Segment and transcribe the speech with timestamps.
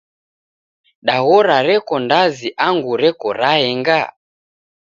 [1.07, 3.99] Daghora reko ndazi angu reko raenga?